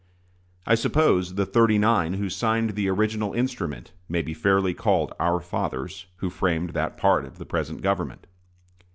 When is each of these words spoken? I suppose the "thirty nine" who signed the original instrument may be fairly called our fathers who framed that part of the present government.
I 0.65 0.73
suppose 0.73 1.35
the 1.35 1.45
"thirty 1.45 1.77
nine" 1.77 2.15
who 2.15 2.27
signed 2.27 2.71
the 2.71 2.89
original 2.89 3.33
instrument 3.33 3.91
may 4.09 4.23
be 4.23 4.33
fairly 4.33 4.73
called 4.73 5.13
our 5.19 5.39
fathers 5.39 6.07
who 6.15 6.31
framed 6.31 6.71
that 6.71 6.97
part 6.97 7.23
of 7.23 7.37
the 7.37 7.45
present 7.45 7.83
government. 7.83 8.25